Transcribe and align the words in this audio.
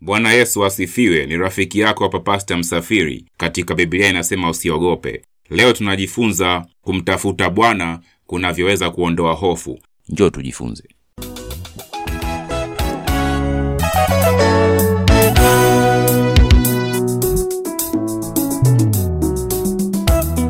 Bwana 0.00 0.32
Yesu 0.32 0.64
asifiwe. 0.64 1.26
Ni 1.26 1.36
rafiki 1.36 1.80
yako 1.80 2.04
hapa 2.04 2.20
Pasta 2.20 2.56
Msafiri. 2.56 3.24
Katika 3.36 3.74
Biblia 3.74 4.08
inasema 4.08 4.50
usiogope. 4.50 5.22
Leo 5.50 5.72
tunajifunza 5.72 6.66
kumtafuta 6.80 7.50
Bwana 7.50 8.00
kunavyoweza 8.26 8.90
kuondoa 8.90 9.32
hofu. 9.34 9.78
Njoo 10.08 10.30
tujifunze. 10.30 10.84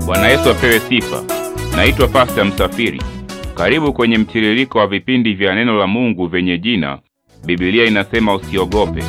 Bwana 0.06 0.28
Yesu 0.28 0.50
apewe 0.50 0.80
sifa. 0.80 1.24
Naitwa 1.76 2.08
Pasta 2.08 2.44
Msafiri. 2.44 3.02
Karibu 3.54 3.92
kwenye 3.92 4.18
mtiririko 4.18 4.78
wa 4.78 4.86
vipindi 4.86 5.34
vya 5.34 5.54
neno 5.54 5.78
la 5.78 5.86
Mungu 5.86 6.26
vyenye 6.26 6.58
jina 6.58 6.98
Biblia 7.44 7.84
inasema 7.84 8.34
usiogope. 8.34 9.02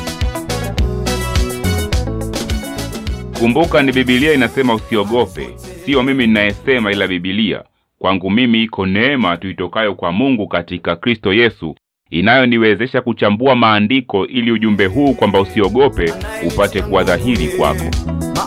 Kumbuka 3.42 3.82
ni 3.82 3.92
Biblia 3.92 4.32
inasema 4.32 4.74
usiogope, 4.74 5.48
siyo 5.84 6.02
mimi 6.02 6.26
ninayesema, 6.26 6.92
ila 6.92 7.08
Biblia. 7.08 7.62
Kwangu 7.98 8.30
mimi 8.30 8.62
iko 8.62 8.86
neema 8.86 9.36
tuitokayo 9.36 9.94
kwa 9.94 10.12
Mungu 10.12 10.48
katika 10.48 10.96
Kristo 10.96 11.32
Yesu 11.32 11.74
inayoniwezesha 12.10 13.00
kuchambua 13.00 13.54
maandiko 13.56 14.26
ili 14.26 14.52
ujumbe 14.52 14.86
huu 14.86 15.14
kwamba 15.14 15.40
usiogope 15.40 16.12
upate 16.46 16.82
kuwa 16.82 17.04
dhahiri 17.04 17.48
kwako. 17.48 17.84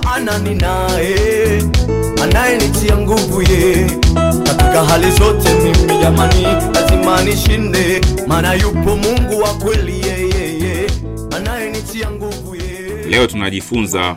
maana 0.03 0.37
ninaye 0.37 1.63
anayenitia 2.23 2.97
nguvu 2.97 3.41
ye 3.41 3.89
katika 4.43 4.83
hali 4.85 5.11
zote. 5.11 5.49
Mimi 5.63 5.97
jamani, 6.01 6.43
lazima 6.73 7.23
nishinde, 7.23 8.01
maana 8.27 8.53
yupo 8.53 8.95
Mungu 8.97 9.41
wa 9.43 9.53
kweli, 9.53 9.93
yeye 10.07 10.87
anayenitia 11.37 12.11
nguvu 12.11 12.55
ye. 12.55 13.05
Leo 13.09 13.27
tunajifunza 13.27 14.15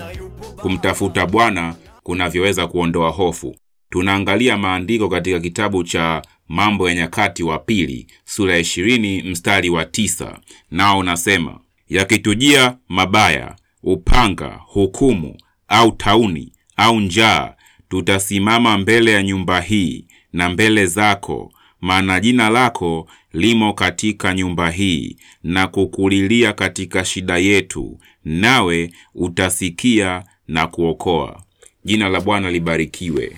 kumtafuta 0.62 1.26
Bwana 1.26 1.74
kunavyoweza 2.02 2.66
kuondoa 2.66 3.10
hofu. 3.10 3.56
Tunaangalia 3.90 4.56
maandiko 4.56 5.08
katika 5.08 5.40
kitabu 5.40 5.84
cha 5.84 6.22
Mambo 6.48 6.88
ya 6.88 6.94
Nyakati 6.94 7.42
wa 7.42 7.58
Pili 7.58 8.06
sura 8.24 8.52
ya 8.52 8.58
ishirini 8.58 9.22
mstari 9.22 9.70
wa 9.70 9.84
tisa 9.84 10.38
nao 10.70 10.98
unasema, 10.98 11.60
yakitujia 11.88 12.76
mabaya, 12.88 13.56
upanga, 13.82 14.60
hukumu 14.66 15.36
au 15.68 15.92
tauni 15.92 16.52
au 16.76 17.00
njaa, 17.00 17.54
tutasimama 17.88 18.78
mbele 18.78 19.12
ya 19.12 19.22
nyumba 19.22 19.60
hii 19.60 20.04
na 20.32 20.48
mbele 20.48 20.86
zako, 20.86 21.52
maana 21.80 22.20
jina 22.20 22.50
lako 22.50 23.08
limo 23.32 23.72
katika 23.72 24.34
nyumba 24.34 24.70
hii, 24.70 25.16
na 25.42 25.66
kukulilia 25.66 26.52
katika 26.52 27.04
shida 27.04 27.38
yetu, 27.38 27.98
nawe 28.24 28.90
utasikia 29.14 30.24
na 30.48 30.66
kuokoa. 30.66 31.42
Jina 31.84 32.08
la 32.08 32.20
Bwana 32.20 32.50
libarikiwe. 32.50 33.36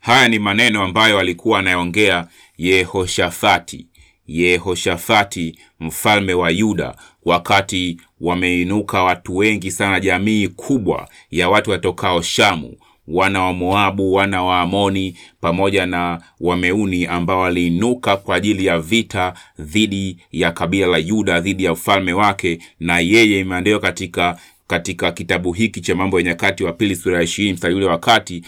Haya 0.00 0.28
ni 0.28 0.38
maneno 0.38 0.82
ambayo 0.82 1.18
alikuwa 1.18 1.58
anayeongea 1.58 2.28
Yehoshafati. 2.58 3.86
Yehoshafati 4.26 5.58
mfalme 5.80 6.34
wa 6.34 6.50
Yuda, 6.50 6.96
wakati 7.24 8.00
wameinuka 8.20 9.02
watu 9.02 9.36
wengi 9.36 9.70
sana, 9.70 10.00
jamii 10.00 10.48
kubwa 10.48 11.08
ya 11.30 11.48
watu 11.48 11.70
watokao 11.70 12.22
Shamu, 12.22 12.76
wana 13.08 13.42
wa 13.44 13.52
Moabu, 13.52 14.12
wana 14.12 14.42
wa 14.42 14.60
Amoni 14.60 15.16
pamoja 15.40 15.86
na 15.86 16.20
Wameuni 16.40 17.06
ambao 17.06 17.40
waliinuka 17.40 18.16
kwa 18.16 18.36
ajili 18.36 18.66
ya 18.66 18.78
vita 18.78 19.34
dhidi 19.58 20.16
ya 20.32 20.52
kabila 20.52 20.86
la 20.86 20.98
Yuda, 20.98 21.40
dhidi 21.40 21.64
ya 21.64 21.72
ufalme 21.72 22.12
wake, 22.12 22.58
na 22.80 22.98
yeye 23.00 23.40
imeandikwa 23.40 23.80
katika 23.80 24.38
katika 24.66 25.12
kitabu 25.12 25.52
hiki 25.52 25.80
cha 25.80 25.94
Mambo 25.94 26.20
ya 26.20 26.26
Nyakati 26.26 26.64
wa 26.64 26.72
Pili 26.72 26.96
sura 26.96 27.16
ya 27.16 27.22
ishirini 27.22 27.54
mstari 27.54 27.74
ule 27.74 27.86
wa 27.86 27.98
kati 27.98 28.42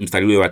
mstari 0.00 0.26
ule 0.26 0.36
wa 0.36 0.50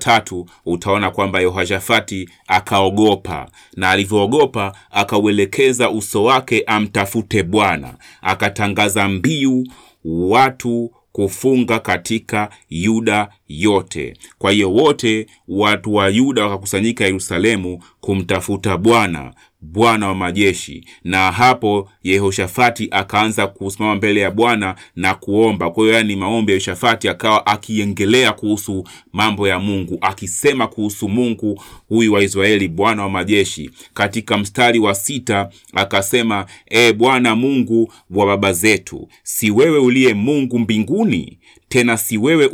utaona 0.66 1.10
kwamba 1.10 1.40
Yehoshafati 1.40 2.28
akaogopa, 2.46 3.48
na 3.76 3.90
alivyoogopa 3.90 4.72
akauelekeza 4.90 5.90
uso 5.90 6.24
wake 6.24 6.62
amtafute 6.66 7.42
Bwana, 7.42 7.94
akatangaza 8.22 9.08
mbiu 9.08 9.66
watu 10.04 10.90
kufunga 11.16 11.78
katika 11.80 12.50
Yuda 12.70 13.28
yote. 13.48 14.16
Kwa 14.38 14.50
hiyo 14.52 14.72
wote 14.72 15.26
watu 15.48 15.94
wa 15.94 16.08
Yuda 16.08 16.44
wakakusanyika 16.44 17.04
Yerusalemu 17.04 17.82
kumtafuta 18.00 18.76
Bwana, 18.76 19.34
Bwana 19.60 20.08
wa 20.08 20.14
majeshi. 20.14 20.84
Na 21.04 21.32
hapo 21.32 21.90
Yehoshafati 22.02 22.88
akaanza 22.90 23.46
kusimama 23.46 23.94
mbele 23.94 24.20
ya 24.20 24.30
Bwana 24.30 24.74
na 24.96 25.14
kuomba. 25.14 25.70
Kwa 25.70 25.84
hiyo 25.84 25.94
yani 25.96 26.16
maombi 26.16 26.52
ya 26.52 26.54
Yehoshafati, 26.54 27.08
akawa 27.08 27.46
akiengelea 27.46 28.32
kuhusu 28.32 28.84
mambo 29.12 29.48
ya 29.48 29.58
Mungu, 29.58 29.98
akisema 30.00 30.66
kuhusu 30.68 31.08
Mungu 31.08 31.62
huyu 31.88 32.12
wa 32.12 32.22
Israeli, 32.22 32.68
Bwana 32.68 33.02
wa 33.02 33.10
majeshi. 33.10 33.70
Katika 33.94 34.38
mstari 34.38 34.78
wa 34.78 34.94
sita 34.94 35.48
akasema, 35.74 36.46
e 36.66 36.92
Bwana 36.92 37.36
Mungu 37.36 37.92
wa 38.10 38.26
baba 38.26 38.52
zetu, 38.52 39.08
si 39.22 39.50
wewe 39.50 39.78
uliye 39.78 40.14
Mungu 40.14 40.58
mbinguni? 40.58 41.38
Tena 41.68 41.96
si 41.96 42.18
wewe 42.18 42.46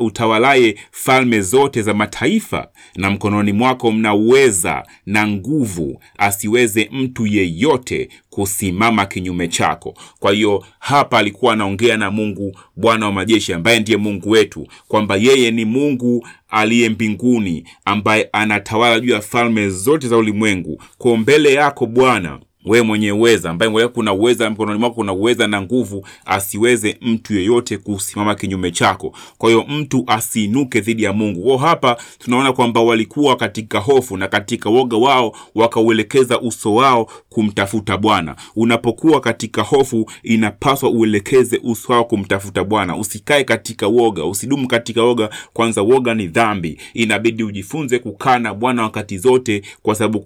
utawalaye 0.00 0.76
falme 0.90 1.40
zote 1.40 1.82
za 1.82 1.94
mataifa? 1.94 2.68
Na 2.96 3.10
mkononi 3.10 3.52
mwako 3.52 3.92
mna 3.92 4.14
uweza 4.14 4.86
na 5.06 5.28
nguvu, 5.28 6.00
asiweze 6.36 6.88
mtu 6.92 7.26
yeyote 7.26 8.08
kusimama 8.30 9.06
kinyume 9.06 9.48
chako. 9.48 9.94
Kwa 10.18 10.32
hiyo 10.32 10.64
hapa 10.78 11.18
alikuwa 11.18 11.52
anaongea 11.52 11.96
na 11.96 12.10
Mungu 12.10 12.58
Bwana 12.76 13.06
wa 13.06 13.12
majeshi, 13.12 13.52
ambaye 13.52 13.80
ndiye 13.80 13.98
Mungu 13.98 14.30
wetu, 14.30 14.66
kwamba 14.88 15.16
yeye 15.16 15.50
ni 15.50 15.64
Mungu 15.64 16.26
aliye 16.48 16.88
mbinguni, 16.88 17.64
ambaye 17.84 18.28
anatawala 18.32 19.00
juu 19.00 19.12
ya 19.12 19.20
falme 19.20 19.70
zote 19.70 20.08
za 20.08 20.16
ulimwengu. 20.16 20.82
Kwa 20.98 21.16
mbele 21.16 21.54
yako 21.54 21.86
Bwana 21.86 22.38
wewe 22.66 22.82
mwenye 22.86 23.12
uweza 23.12 23.50
ambaye 23.50 23.72
wewe 23.72 23.88
kuna 23.88 24.12
uweza 24.12 24.50
mkononi 24.50 24.78
mwako 24.78 24.94
kuna 24.94 25.12
uweza 25.12 25.46
na 25.46 25.62
nguvu, 25.62 26.06
asiweze 26.24 26.96
mtu 27.00 27.34
yeyote 27.34 27.78
kusimama 27.78 28.34
kinyume 28.34 28.70
chako. 28.70 29.12
Kwa 29.38 29.50
hiyo 29.50 29.64
mtu 29.68 30.04
asiinuke 30.06 30.80
dhidi 30.80 31.02
ya 31.02 31.12
Mungu. 31.12 31.42
Kwa 31.42 31.58
hapa 31.58 31.96
tunaona 32.18 32.52
kwamba 32.52 32.80
walikuwa 32.80 33.36
katika 33.36 33.78
hofu 33.78 34.16
na 34.16 34.28
katika 34.28 34.70
woga 34.70 34.96
wao 34.96 35.36
wakauelekeza 35.54 36.40
uso 36.40 36.74
wao 36.74 37.10
kumtafuta 37.28 37.96
Bwana. 37.98 38.36
Unapokuwa 38.56 39.20
katika 39.20 39.62
hofu, 39.62 40.10
inapaswa 40.22 40.90
uelekeze 40.90 41.60
uso 41.64 41.92
wao 41.92 42.04
kumtafuta 42.04 42.64
Bwana. 42.64 42.96
Usikae 42.96 43.44
katika 43.44 43.86
woga, 43.86 44.24
usidumu 44.24 44.68
katika 44.68 45.02
woga. 45.02 45.30
Kwanza 45.52 45.82
woga 45.82 46.14
ni 46.14 46.26
dhambi, 46.26 46.80
inabidi 46.94 47.42
ujifunze 47.44 47.98
kukaa 47.98 48.38
na 48.38 48.54
Bwana 48.54 48.82
wakati 48.82 49.18
zote, 49.18 49.62
kwa 49.82 49.94
sababu 49.94 50.20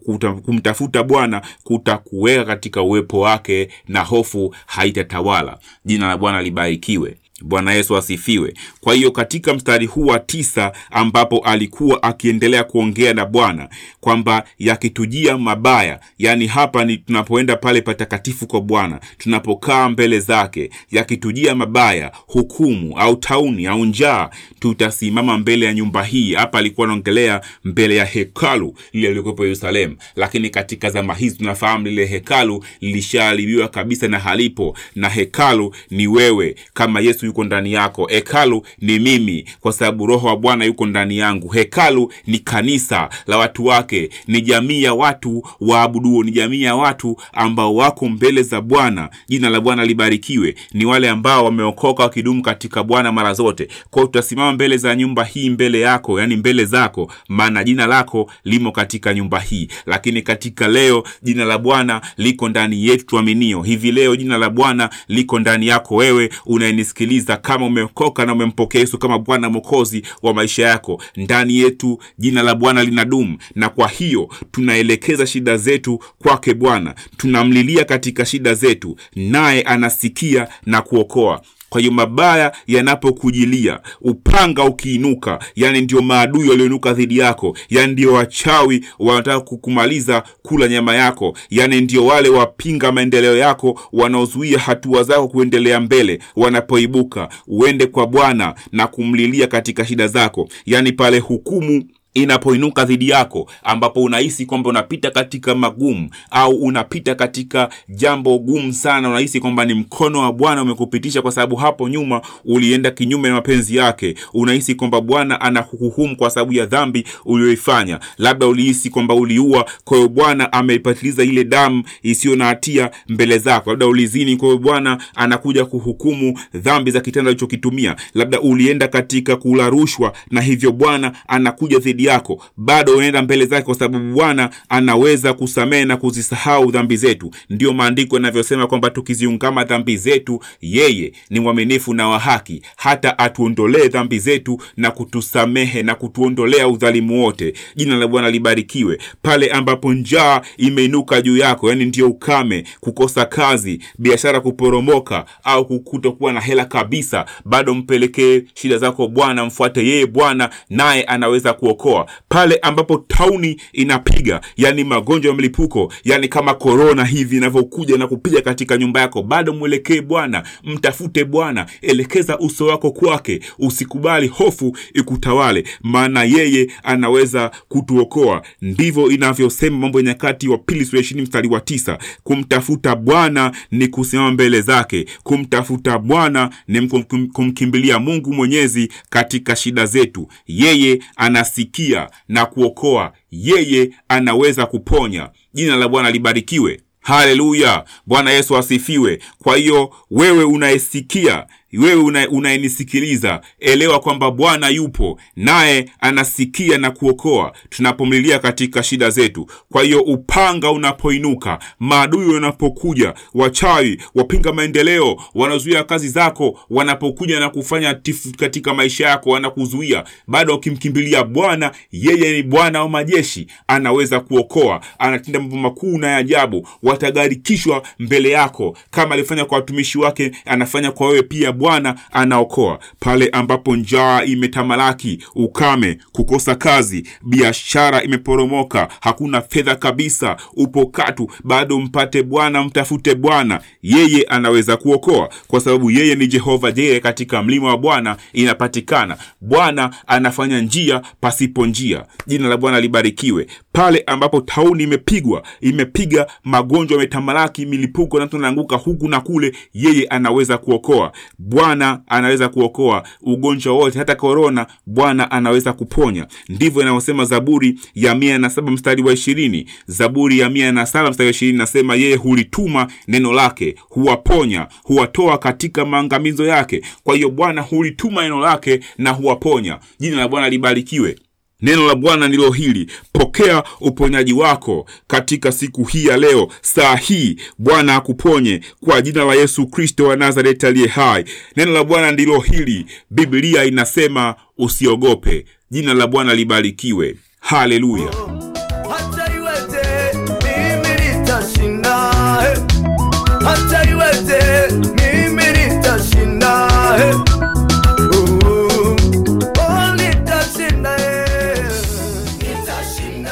kumtafuta 0.45 1.03
Bwana 1.03 1.43
kutakuwe 1.65 2.30
weka 2.31 2.45
katika 2.45 2.83
uwepo 2.83 3.21
wake 3.21 3.69
na 3.89 4.01
hofu 4.05 4.55
haitatawala. 4.67 5.59
Jina 5.85 6.09
la 6.09 6.17
Bwana 6.17 6.43
libarikiwe. 6.43 7.17
Bwana 7.43 7.73
Yesu 7.73 7.97
asifiwe. 7.97 8.55
Kwa 8.81 8.95
hiyo 8.95 9.11
katika 9.11 9.55
mstari 9.55 9.87
huu 9.87 10.07
wa 10.07 10.19
tisa 10.19 10.73
ambapo 10.91 11.39
alikuwa 11.39 12.03
akiendelea 12.03 12.65
kuongea 12.65 13.15
na 13.15 13.27
Bwana 13.27 13.69
kwamba 14.01 14.45
yakitujia 14.59 15.39
mabaya, 15.39 16.01
yani 16.19 16.47
hapa 16.47 16.85
ni 16.85 16.97
tunapoenda 16.97 17.57
pale 17.57 17.81
patakatifu 17.81 18.47
kwa 18.47 18.61
Bwana, 18.61 19.01
tunapokaa 19.19 19.89
mbele 19.89 20.21
zake, 20.21 20.71
yakitujia 20.91 21.55
mabaya, 21.55 22.13
hukumu 22.27 22.99
au 22.99 23.17
tauni 23.17 23.67
au 23.67 23.85
njaa, 23.85 24.31
tutasimama 24.61 25.39
mbele 25.39 25.67
ya 25.67 25.75
nyumba 25.75 26.05
hii. 26.05 26.35
Hapa 26.35 26.59
alikuwa 26.59 26.87
anaongelea 26.87 27.41
mbele 27.65 27.97
ya 27.97 28.05
hekalu 28.05 28.75
lile 28.93 29.09
lilikuwepo 29.09 29.45
Yerusalemu, 29.45 29.97
lakini 30.17 30.51
katika 30.51 30.91
zama 30.91 31.15
hizi 31.15 31.37
tunafahamu 31.37 31.85
lile 31.87 32.07
hekalu 32.07 32.65
lilishaharibiwa 32.81 33.69
kabisa 33.69 34.09
na 34.09 34.19
halipo, 34.19 34.77
na 34.97 35.09
hekalu 35.09 35.75
ni 35.91 36.07
wewe 36.07 36.55
kama 36.75 37.01
Yesu 37.01 37.27
yuko 37.31 37.45
ndani 37.45 37.73
yako. 37.73 38.07
Hekalu 38.07 38.67
ni 38.81 38.99
mimi, 38.99 39.45
kwa 39.61 39.73
sababu 39.73 40.07
Roho 40.07 40.27
wa 40.27 40.37
Bwana 40.37 40.65
yuko 40.65 40.87
ndani 40.87 41.19
yangu. 41.19 41.49
Hekalu 41.49 42.13
ni 42.27 42.39
kanisa 42.39 43.09
la 43.27 43.39
watu 43.39 43.67
wake, 43.67 44.11
ni 44.27 44.41
jamii 44.41 44.83
ya 44.83 44.95
watu 44.95 45.43
waabuduo, 45.61 46.23
ni 46.25 46.31
jamii 46.31 46.63
ya 46.63 46.75
watu 46.77 47.17
ambao 47.33 47.75
wako 47.75 48.09
mbele 48.09 48.43
za 48.43 48.61
Bwana. 48.61 49.11
Jina 49.29 49.51
la 49.51 49.61
Bwana 49.61 49.85
libarikiwe. 49.85 50.55
Ni 50.73 50.85
wale 50.85 51.09
ambao 51.09 51.45
wameokoka 51.45 52.03
wakidumu 52.03 52.43
katika 52.43 52.83
Bwana 52.85 53.13
mara 53.13 53.35
zote. 53.35 53.69
Kwao 53.91 54.07
tutasimama 54.07 54.53
mbele 54.53 54.77
za 54.77 54.97
nyumba 54.97 55.25
hii, 55.25 55.51
mbele 55.51 55.81
yako, 55.81 56.21
yani 56.21 56.37
mbele 56.37 56.65
zako, 56.65 57.13
maana 57.29 57.65
jina 57.65 57.87
lako 57.87 58.31
limo 58.45 58.73
katika 58.73 59.15
nyumba 59.15 59.41
hii. 59.41 59.69
Lakini 59.87 60.23
katika 60.23 60.69
leo 60.69 61.03
jina 61.23 61.45
la 61.45 61.59
Bwana 61.59 62.01
liko 62.17 62.49
ndani 62.49 62.87
yetu 62.87 63.07
tuaminio. 63.07 63.63
Hivi 63.63 63.93
leo 63.93 64.17
jina 64.17 64.39
la 64.39 64.51
Bwana 64.51 64.91
liko 65.09 65.39
ndani 65.39 65.67
yako 65.67 65.97
wewe 65.97 66.31
unayenisikiliza 66.47 67.20
sikiliza 67.21 67.37
kama 67.37 67.67
umeokoka 67.67 68.27
na 68.27 68.33
umempokea 68.33 68.81
yesu 68.81 68.99
kama 68.99 69.19
bwana 69.19 69.51
mwokozi 69.51 70.03
wa 70.23 70.35
maisha 70.35 70.67
yako. 70.67 71.03
Ndani 71.17 71.57
yetu 71.59 71.99
jina 72.19 72.43
la 72.43 72.55
bwana 72.55 72.85
linadumu 72.85 73.39
na 73.55 73.69
kwa 73.69 73.89
hiyo 73.89 74.29
tunaelekeza 74.51 75.27
shida 75.27 75.57
zetu 75.57 75.99
kwake 76.19 76.55
bwana. 76.55 76.95
Tunamlilia 77.17 77.85
katika 77.85 78.25
shida 78.27 78.55
zetu 78.55 78.97
naye 79.17 79.63
anasikia 79.63 80.49
na 80.67 80.83
kuokoa 80.83 81.41
kwa 81.71 81.81
hiyo 81.81 81.93
mabaya 81.93 82.53
yanapokujilia 82.67 83.81
upanga 84.01 84.65
ukiinuka 84.65 85.39
yani 85.57 85.81
ndio 85.81 86.03
maadui 86.03 86.49
walioinuka 86.49 86.93
dhidi 86.93 87.19
yako 87.19 87.57
yani 87.69 87.93
ndio 87.93 88.13
wachawi 88.13 88.85
wanataka 88.99 89.41
kukumaliza 89.41 90.23
kula 90.43 90.69
nyama 90.69 90.95
yako 90.95 91.37
yani 91.51 91.81
ndio 91.81 92.07
wale 92.07 92.29
wapinga 92.29 92.93
maendeleo 92.93 93.37
yako 93.37 93.81
wanaozuia 93.93 94.59
hatua 94.59 95.03
zako 95.03 95.29
kuendelea 95.29 95.81
mbele 95.81 96.19
wanapoibuka. 96.37 97.29
Uende 97.47 97.87
kwa 97.87 98.07
bwana 98.07 98.55
na 98.73 98.87
kumlilia 98.87 99.47
katika 99.47 99.85
shida 99.87 100.09
zako. 100.09 100.49
Yani 100.67 100.93
pale 100.93 101.19
hukumu 101.19 101.85
inapoinuka 102.15 102.85
dhidi 102.85 103.09
yako 103.09 103.51
ambapo 103.63 104.03
unahisi 104.03 104.47
kwamba 104.47 104.71
unapita 104.71 105.11
katika 105.11 105.55
magumu 105.55 106.11
au 106.31 106.51
unapita 106.57 107.15
katika 107.15 107.69
jambo 107.89 108.39
gumu 108.39 108.73
sana 108.73 109.09
unahisi 109.09 109.41
kwamba 109.41 109.65
ni 109.65 109.75
mkono 109.75 110.21
wa 110.21 110.33
bwana 110.33 110.63
umekupitisha 110.63 111.23
kwa 111.23 111.33
sababu 111.33 111.57
hapo 111.57 111.89
nyuma 111.89 112.23
ulienda 112.45 112.91
kinyume 112.91 113.29
na 113.29 113.35
mapenzi 113.35 113.77
yake. 113.77 114.15
Unahisi 114.35 114.75
kwamba 114.75 115.01
bwana 115.01 115.41
anakuhukumu 115.41 116.17
kwa 116.17 116.31
sababu 116.31 116.53
ya 116.53 116.67
dhambi 116.67 117.05
uliyoifanya, 117.25 118.01
labda 118.19 118.47
ulihisi 118.47 118.91
kwamba 118.91 119.15
uliua 119.15 119.67
kwa 119.85 119.97
hiyo 119.97 120.09
bwana 120.09 120.53
ameipatiliza 120.53 121.23
ile 121.25 121.45
damu 121.45 121.83
isiyo 122.03 122.37
na 122.37 122.45
hatia 122.45 122.91
mbele 123.09 123.39
zako. 123.39 123.71
Labda 123.71 123.87
ulizini 123.87 124.37
kwa 124.37 124.49
hiyo 124.49 124.59
bwana 124.59 124.99
anakuja 125.15 125.65
kuhukumu 125.65 126.39
dhambi 126.55 126.91
za 126.91 127.01
kitendo 127.01 127.31
alichokitumia. 127.31 127.97
Labda 128.15 128.41
ulienda 128.41 128.89
katika 128.89 129.37
kula 129.37 129.69
rushwa 129.69 130.13
na 130.31 130.41
hivyo 130.41 130.73
bwana 130.73 131.13
anakuja 131.29 131.79
dhidi 131.79 132.05
yako 132.11 132.43
bado 132.57 132.97
unaenda 132.97 133.23
mbele 133.23 133.47
zake 133.47 133.63
kwa 133.63 133.75
sababu 133.75 134.15
bwana 134.15 134.51
anaweza 134.69 135.33
kusamehe 135.35 135.85
na 135.85 135.97
kuzisahau 135.97 136.71
dhambi 136.71 136.97
zetu. 136.97 137.31
Ndiyo 137.51 137.73
maandiko 137.73 138.17
yanavyosema 138.17 138.67
kwamba 138.67 138.91
tukiziungama 138.91 139.65
dhambi 139.65 139.97
zetu 139.97 140.41
yeye 140.61 141.13
ni 141.31 141.41
mwaminifu 141.41 141.95
na 141.95 142.09
wa 142.09 142.19
haki 142.19 142.63
hata 142.77 143.19
atuondolee 143.19 143.89
dhambi 143.89 144.19
zetu 144.19 144.61
na 144.77 144.91
kutusamehe 144.91 145.83
na 145.83 145.95
kutuondolea 145.95 146.69
udhalimu 146.69 147.25
wote. 147.25 147.55
Jina 147.77 147.97
la 147.97 148.07
bwana 148.07 148.31
libarikiwe. 148.31 148.99
Pale 149.23 149.51
ambapo 149.51 149.93
njaa 149.95 150.41
imeinuka 150.57 151.23
juu 151.23 151.37
yako 151.37 151.69
yani 151.69 151.85
ndio 151.85 152.09
ukame 152.09 152.65
kukosa 152.81 153.25
kazi 153.25 153.81
biashara 153.99 154.41
kuporomoka 154.41 155.25
au 155.45 155.81
kutokuwa 155.81 156.33
na 156.33 156.41
hela 156.41 156.65
kabisa 156.65 157.27
bado 157.45 157.75
mpelekee 157.75 158.43
shida 158.55 158.79
zako 158.79 159.09
bwana 159.09 159.45
mfuate 159.45 159.87
yeye 159.87 160.07
bwana 160.07 160.51
naye 160.71 161.03
anaweza 161.03 161.53
kuokoa 161.53 161.90
pale 162.29 162.57
ambapo 162.63 163.05
tauni 163.09 163.61
inapiga 163.73 164.41
yani 164.57 164.85
magonjwa 164.85 165.31
ya 165.31 165.37
mlipuko 165.37 165.93
yani 166.05 166.29
kama 166.29 166.55
korona 166.55 167.05
hivi 167.05 167.37
inavyokuja 167.37 167.97
na 167.99 168.07
kupiga 168.07 168.41
katika 168.41 168.77
nyumba 168.77 169.01
yako. 169.01 169.23
Bado 169.23 169.53
mwelekee 169.53 170.01
bwana 170.01 170.43
mtafute 170.65 171.25
bwana 171.25 171.67
elekeza 171.83 172.39
uso 172.39 172.67
wako 172.67 172.91
kwake 172.91 173.41
usikubali 173.59 174.27
hofu 174.29 174.77
ikutawale 174.95 175.65
maana 175.83 176.25
yeye 176.25 176.71
anaweza 176.83 177.51
kutuokoa. 177.69 178.43
Ndivyo 178.63 179.11
inavyosema 179.11 179.79
mambo 179.79 179.99
ya 180.01 180.05
nyakati 180.07 180.49
wa 180.49 180.59
pili 180.59 180.85
sura 180.85 181.01
ishirini 181.01 181.23
mstari 181.23 181.49
wa 181.49 181.61
tisa. 181.61 181.99
Kumtafuta 182.25 182.97
bwana 182.97 183.53
ni 183.71 183.89
kusimama 183.89 184.31
mbele 184.31 184.61
zake. 184.61 185.07
Kumtafuta 185.23 185.99
bwana 185.99 186.51
ni 186.69 186.89
kumkimbilia 187.33 187.99
mungu 187.99 188.33
mwenyezi 188.33 188.89
katika 189.11 189.57
shida 189.57 189.87
zetu. 189.87 190.29
Yeye 190.47 190.99
anasikia 191.17 191.80
na 192.29 192.47
kuokoa 192.47 193.13
yeye 193.31 193.91
anaweza 194.09 194.67
kuponya. 194.67 195.31
Jina 195.55 195.77
la 195.77 195.89
bwana 195.89 196.11
libarikiwe. 196.11 196.81
Haleluya! 197.01 197.85
Bwana 198.07 198.31
yesu 198.31 198.57
asifiwe. 198.57 199.19
Kwa 199.43 199.57
hiyo 199.57 199.91
wewe 200.11 200.45
unayesikia 200.45 201.47
wewe 201.73 201.95
una- 202.03 202.29
unayenisikiliza 202.29 203.41
elewa 203.61 204.01
kwamba 204.01 204.31
bwana 204.31 204.69
yupo 204.69 205.21
naye 205.37 205.91
anasikia 206.01 206.79
na 206.79 206.91
kuokoa 206.91 207.53
tunapomlilia 207.69 208.39
katika 208.39 208.83
shida 208.83 209.11
zetu. 209.11 209.47
Kwa 209.73 209.83
hiyo 209.83 210.01
upanga 210.01 210.71
unapoinuka 210.71 211.59
maadui 211.81 212.35
wanapokuja 212.35 213.15
wachawi 213.35 214.03
wapinga 214.15 214.53
maendeleo 214.53 215.17
wanazuia 215.35 215.85
kazi 215.85 216.09
zako 216.09 216.61
wanapokuja 216.71 217.41
na 217.41 217.51
kufanya 217.51 217.95
tifu 217.95 218.33
katika 218.37 218.75
maisha 218.75 219.09
yako 219.09 219.31
wanakuzuia 219.31 220.05
bado 220.27 220.55
ukimkimbilia 220.55 221.25
bwana 221.25 221.73
yeye 221.93 222.33
ni 222.33 222.43
bwana 222.43 222.83
wa 222.83 222.89
majeshi 222.89 223.47
anaweza 223.67 224.21
kuokoa 224.21 224.81
anatenda 224.99 225.41
mambo 225.41 225.57
makuu 225.57 225.99
na 225.99 226.17
ajabu 226.17 226.69
watagarikishwa 226.83 227.83
mbele 227.99 228.31
yako 228.31 228.77
kama 228.91 229.15
alifanya 229.15 229.45
kwa 229.45 229.57
watumishi 229.59 229.99
wake 229.99 230.31
anafanya 230.45 230.91
kwa 230.93 231.09
wewe 231.09 231.23
pia 231.23 231.53
bwana 231.61 231.95
anaokoa. 232.13 232.79
Pale 233.01 233.29
ambapo 233.33 233.77
njaa 233.77 234.23
imetamalaki 234.25 235.19
ukame 235.35 235.99
kukosa 236.13 236.55
kazi 236.55 237.07
biashara 237.23 238.03
imeporomoka 238.03 238.89
hakuna 239.01 239.41
fedha 239.41 239.77
kabisa 239.77 240.37
upo 240.57 240.87
katu 240.87 241.31
bado 241.45 241.81
mpate 241.81 242.23
bwana 242.23 242.65
mtafute 242.65 243.15
bwana. 243.15 243.61
Yeye 243.83 244.23
anaweza 244.23 244.77
kuokoa 244.77 245.29
kwa 245.49 245.61
sababu 245.61 245.91
yeye 245.91 246.15
ni 246.15 246.27
jehova. 246.27 246.73
Jere 246.73 247.01
katika 247.01 247.43
mlima 247.43 247.69
wa 247.69 247.79
bwana 247.79 248.17
inapatikana? 248.33 249.17
Bwana 249.41 249.91
anafanya 250.07 250.61
njia 250.61 251.03
pasipo 251.21 251.67
njia. 251.67 252.05
Jina 252.27 252.49
la 252.49 252.57
bwana 252.57 252.81
libarikiwe. 252.81 253.47
Pale 253.73 254.03
ambapo 254.07 254.41
tauni 254.41 254.83
imepigwa 254.83 255.43
imepiga 255.61 256.27
magonjwa 256.45 256.97
yametamalaki 256.97 257.67
milipuko 257.67 258.19
na 258.21 258.77
huku 258.77 259.09
na 259.09 259.21
kule 259.21 259.53
yeye 259.75 260.07
anaweza 260.07 260.59
kuokoa 260.59 261.13
bwana 261.55 262.01
anaweza 262.07 262.49
kuokoa 262.49 263.03
ugonjwa 263.23 263.75
wote 263.75 263.99
hata 263.99 264.15
korona 264.15 264.67
bwana 264.87 265.31
anaweza 265.31 265.73
kuponya. 265.73 266.27
Ndivyo 266.49 266.83
inavyosema 266.83 267.25
zaburi 267.25 267.79
ya 267.95 268.15
mia 268.15 268.39
na 268.39 268.51
saba 268.51 268.71
mstari 268.71 269.03
wa 269.03 269.13
ishirini. 269.13 269.67
Zaburi 269.87 270.39
ya 270.39 270.51
mia 270.51 270.73
na 270.73 270.87
saba 270.87 271.11
mstari 271.11 271.27
wa 271.27 271.31
ishirini 271.31 271.59
nasema 271.59 271.95
yeye 271.95 272.17
hulituma 272.17 272.87
neno 273.09 273.33
lake 273.33 273.75
huwaponya 273.81 274.67
huwatoa 274.83 275.39
katika 275.39 275.85
maangamizo 275.85 276.47
yake. 276.47 276.83
Kwa 277.05 277.15
hiyo 277.15 277.31
bwana 277.31 277.63
hulituma 277.63 278.23
neno 278.23 278.41
lake 278.41 278.81
na 278.99 279.11
huwaponya. 279.11 279.79
Jina 279.99 280.17
la 280.17 280.29
bwana 280.29 280.49
libarikiwe 280.49 281.17
neno 281.63 281.87
la 281.87 281.95
bwana 281.95 282.29
ndilo 282.29 282.51
hili 282.51 282.91
pokea 283.13 283.63
uponyaji 283.81 284.33
wako 284.33 284.87
katika 285.07 285.53
siku 285.53 285.85
hii 285.85 286.07
ya 286.07 286.17
leo. 286.17 286.49
Saa 286.63 286.97
hii 286.97 287.37
bwana 287.59 287.97
akuponye 287.97 288.61
kwa 288.85 289.03
jina 289.03 289.25
la 289.25 289.35
yesu 289.35 289.67
kristo 289.67 290.05
wa 290.07 290.17
nazareti 290.17 290.67
aliye 290.67 290.87
hai. 290.89 291.25
Neno 291.57 291.73
la 291.73 291.85
bwana 291.85 292.11
ndilo 292.13 292.41
hili 292.41 292.87
biblia 293.11 293.65
inasema 293.65 294.35
usiogope. 294.59 295.45
Jina 295.71 295.95
la 295.95 296.07
bwana 296.07 296.35
libarikiwe. 296.35 297.17
Haleluya 297.41 298.11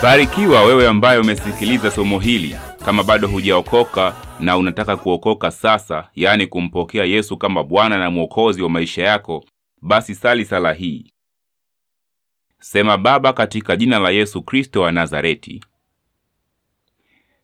barikiwa 0.09 0.62
wewe 0.65 0.88
ambaye 0.88 1.19
umesikiliza 1.19 1.91
somo 1.91 2.19
hili 2.19 2.57
kama 2.85 3.03
bado 3.03 3.29
hujaokoka 3.29 4.17
na 4.41 4.57
unataka 4.57 4.97
kuokoka 4.97 5.50
sasa 5.50 6.11
yaani 6.15 6.47
kumpokea 6.47 7.05
yesu 7.05 7.37
kama 7.37 7.65
bwana 7.65 7.99
na 7.99 8.11
mwokozi 8.11 8.62
wa 8.62 8.71
maisha 8.71 9.03
yako 9.03 9.45
basi 9.83 10.15
sali 10.15 10.45
sala 10.45 10.73
hii. 10.73 11.12
Sema 12.61 12.99
baba 12.99 13.33
katika 13.33 13.77
jina 13.77 13.99
la 13.99 14.11
yesu 14.11 14.43
kristo 14.43 14.81
wa 14.81 14.93
nazareti 14.93 15.65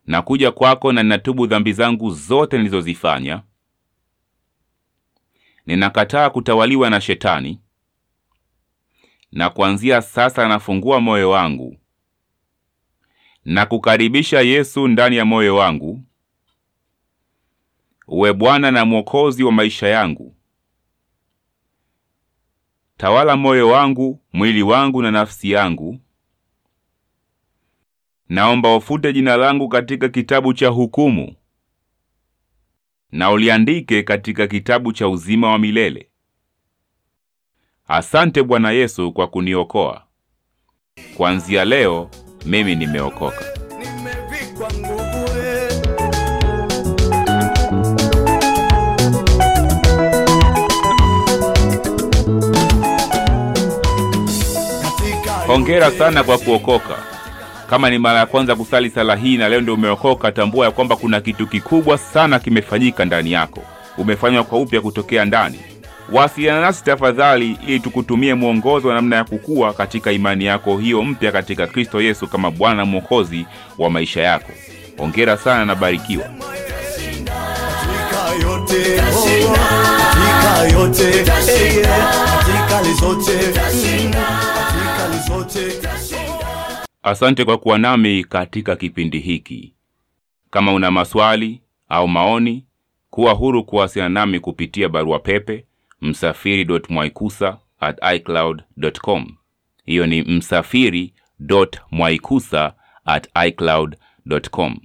nakuja 0.07 0.51
kwako 0.51 0.93
na 0.93 1.03
ninatubu 1.03 1.47
dhambi 1.47 1.73
zangu 1.73 2.11
zote 2.11 2.57
nilizozifanya. 2.59 3.43
Ninakataa 5.67 6.31
kutawaliwa 6.31 6.91
na 6.91 7.01
shetani 7.01 7.61
na 9.33 9.51
kuanzia 9.51 10.03
sasa 10.03 10.49
nafungua 10.49 11.01
moyo 11.01 11.31
wangu 11.31 11.77
na 13.45 13.67
kukaribisha 13.67 14.41
yesu 14.41 14.89
ndani 14.89 15.17
ya 15.17 15.25
moyo 15.25 15.57
wangu. 15.57 16.01
Uwe 18.09 18.33
bwana 18.33 18.71
na 18.71 18.85
mwokozi 18.85 19.45
wa 19.45 19.53
maisha 19.53 19.89
yangu. 19.89 20.37
Tawala 22.97 23.37
moyo 23.37 23.69
wangu 23.69 24.21
mwili 24.33 24.63
wangu 24.63 25.03
na 25.03 25.11
nafsi 25.11 25.51
yangu. 25.51 25.99
Naomba 28.29 28.77
ufute 28.77 29.13
jina 29.13 29.37
langu 29.37 29.69
katika 29.69 30.09
kitabu 30.09 30.55
cha 30.55 30.69
hukumu 30.69 31.37
na 33.13 33.31
uliandike 33.31 34.03
katika 34.03 34.47
kitabu 34.47 34.93
cha 34.93 35.09
uzima 35.09 35.51
wa 35.51 35.59
milele. 35.59 36.11
Asante 37.89 38.43
Bwana 38.43 38.71
Yesu 38.71 39.13
kwa 39.13 39.27
kuniokoa. 39.29 40.07
Kuanzia 41.17 41.65
leo 41.65 42.11
mimi 42.47 42.75
nimeokoka. 42.77 43.45
nimevikwa 43.79 44.69
nguvu. 44.79 45.25
Hongera 55.47 55.91
sana 55.91 56.25
kwa 56.25 56.39
kuokoka. 56.39 56.95
Kama 57.71 57.91
ni 57.91 57.99
mara 57.99 58.19
ya 58.19 58.27
kwanza 58.27 58.57
kusali 58.57 58.91
sala 58.91 59.17
hii 59.17 59.37
na 59.37 59.49
leo 59.49 59.61
ndio 59.61 59.75
umeokoka, 59.75 60.33
tambua 60.33 60.67
ya 60.67 60.71
kwamba 60.73 60.97
kuna 60.97 61.21
kitu 61.21 61.47
kikubwa 61.47 61.99
sana 61.99 62.39
kimefanyika 62.39 63.05
ndani 63.05 63.33
yako, 63.33 63.63
umefanywa 63.99 64.45
kwa 64.45 64.59
upya 64.61 64.81
kutokea 64.81 65.25
ndani. 65.25 65.61
Wasiliana 66.13 66.61
nasi 66.61 66.85
tafadhali, 66.85 67.59
ili 67.67 67.81
tukutumie 67.81 68.35
mwongozo 68.35 68.89
wa 68.89 68.95
namna 68.95 69.17
ya 69.17 69.25
kukua 69.25 69.73
katika 69.73 70.13
imani 70.13 70.45
yako 70.45 70.79
hiyo 70.79 71.03
mpya 71.03 71.33
katika 71.33 71.67
Kristo 71.67 72.03
Yesu 72.03 72.27
kama 72.29 72.51
Bwana 72.51 72.85
Mwokozi 72.85 73.47
wa 73.79 73.91
maisha 73.91 74.23
yako. 74.23 74.53
Hongera 74.99 75.37
sana 75.37 75.65
na 75.65 75.75
barikiwa. 75.75 76.25
Asante 87.03 87.45
kwa 87.45 87.59
kuwa 87.59 87.79
nami 87.79 88.25
katika 88.25 88.77
kipindi 88.77 89.19
hiki. 89.19 89.75
Kama 90.51 90.73
una 90.73 90.91
maswali 90.91 91.61
au 91.89 92.09
maoni, 92.09 92.65
kuwa 93.11 93.33
huru 93.33 93.65
kuwasiliana 93.65 94.21
nami 94.21 94.41
kupitia 94.41 94.89
barua 94.89 95.19
pepe 95.19 95.65
msafiri.mwaikusa 96.05 97.59
at 97.81 97.99
icloud.com. 98.17 99.27
Hiyo 99.85 100.07
ni 100.07 100.23
msafiri.mwaikusa 100.23 102.75
at 103.05 103.29
icloud.com, 103.47 104.77